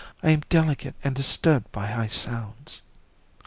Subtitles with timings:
[0.23, 2.81] I am delicate and am disturbed by high sounds."